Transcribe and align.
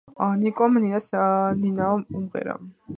ნიკომ 0.43 0.79
ნინის 0.79 1.11
ნინაო 1.61 2.03
უმღერა 2.21 2.61